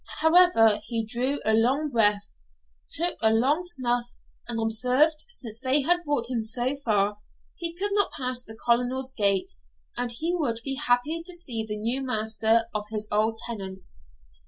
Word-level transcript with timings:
However, 0.19 0.79
he 0.87 1.05
drew 1.05 1.39
a 1.45 1.53
long 1.53 1.89
breath, 1.91 2.25
took 2.89 3.19
a 3.21 3.31
long 3.31 3.63
snuff, 3.63 4.09
and 4.47 4.59
observed, 4.59 5.25
since 5.29 5.59
they 5.59 5.81
had 5.83 6.03
brought 6.03 6.27
him 6.27 6.43
so 6.43 6.75
far, 6.83 7.19
he 7.55 7.75
could 7.75 7.91
not 7.93 8.11
pass 8.13 8.41
the 8.41 8.57
Colonel's 8.65 9.11
gate, 9.11 9.51
and 9.95 10.11
he 10.11 10.33
would 10.35 10.59
be 10.63 10.73
happy 10.73 11.21
to 11.21 11.35
see 11.35 11.63
the 11.63 11.77
new 11.77 12.01
master 12.01 12.63
of 12.73 12.85
his 12.89 13.07
old 13.11 13.37
tenants. 13.45 13.99